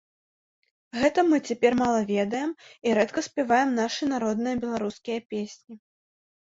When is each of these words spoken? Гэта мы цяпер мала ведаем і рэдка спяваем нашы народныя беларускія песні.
Гэта 1.01 1.19
мы 1.27 1.37
цяпер 1.49 1.71
мала 1.81 1.99
ведаем 2.13 2.49
і 2.89 2.97
рэдка 3.01 3.19
спяваем 3.29 3.69
нашы 3.83 4.03
народныя 4.17 4.61
беларускія 4.67 5.19
песні. 5.39 5.73